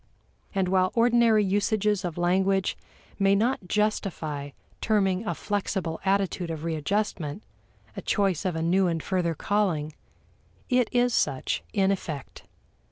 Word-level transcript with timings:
And 0.55 0.67
while 0.67 0.91
ordinary 0.95 1.45
usages 1.45 2.03
of 2.03 2.17
language 2.17 2.75
may 3.19 3.35
not 3.35 3.67
justify 3.67 4.49
terming 4.81 5.23
a 5.27 5.35
flexible 5.35 6.01
attitude 6.03 6.49
of 6.49 6.63
readjustment 6.63 7.43
a 7.95 8.01
choice 8.01 8.43
of 8.43 8.55
a 8.55 8.63
new 8.63 8.87
and 8.87 9.03
further 9.03 9.35
calling, 9.35 9.93
it 10.69 10.89
is 10.91 11.13
such 11.13 11.61
in 11.71 11.91
effect. 11.91 12.45